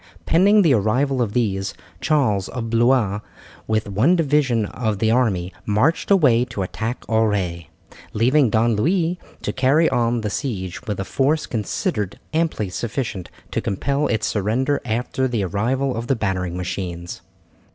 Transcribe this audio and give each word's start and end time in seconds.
Pending 0.25 0.63
the 0.63 0.73
arrival 0.73 1.21
of 1.21 1.33
these, 1.33 1.75
Charles 1.99 2.49
of 2.49 2.71
Blois, 2.71 3.19
with 3.67 3.87
one 3.87 4.15
division 4.15 4.65
of 4.65 4.97
the 4.97 5.11
army, 5.11 5.53
marched 5.63 6.09
away 6.09 6.43
to 6.45 6.63
attack 6.63 7.05
Auray, 7.07 7.67
leaving 8.11 8.49
Don 8.49 8.75
Louis 8.75 9.19
to 9.43 9.53
carry 9.53 9.87
on 9.91 10.21
the 10.21 10.31
siege 10.31 10.81
with 10.87 10.99
a 10.99 11.05
force 11.05 11.45
considered 11.45 12.17
amply 12.33 12.69
sufficient 12.71 13.29
to 13.51 13.61
compel 13.61 14.07
its 14.07 14.25
surrender 14.25 14.81
after 14.85 15.27
the 15.27 15.43
arrival 15.43 15.95
of 15.95 16.07
the 16.07 16.15
battering 16.15 16.57
machines. 16.57 17.21